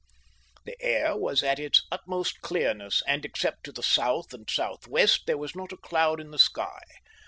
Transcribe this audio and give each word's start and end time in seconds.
The 0.65 0.81
air 0.81 1.15
was 1.15 1.43
at 1.43 1.59
its 1.59 1.85
utmost 1.91 2.41
clearness 2.41 3.03
and 3.05 3.23
except 3.23 3.65
to 3.65 3.71
the 3.71 3.83
south 3.83 4.33
and 4.33 4.49
south 4.49 4.87
west 4.87 5.27
there 5.27 5.37
was 5.37 5.55
not 5.55 5.71
a 5.73 5.77
cloud 5.77 6.19
in 6.19 6.31
the 6.31 6.39
sky. 6.39 6.81